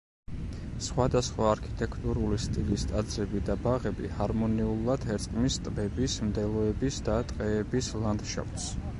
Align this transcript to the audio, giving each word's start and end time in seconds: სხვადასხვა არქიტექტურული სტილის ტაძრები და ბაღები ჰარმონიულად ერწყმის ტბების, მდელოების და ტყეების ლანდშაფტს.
სხვადასხვა 0.83 1.43
არქიტექტურული 1.49 2.37
სტილის 2.45 2.85
ტაძრები 2.91 3.41
და 3.49 3.55
ბაღები 3.65 4.09
ჰარმონიულად 4.21 5.05
ერწყმის 5.15 5.57
ტბების, 5.67 6.15
მდელოების 6.31 6.97
და 7.11 7.19
ტყეების 7.33 7.91
ლანდშაფტს. 8.05 8.67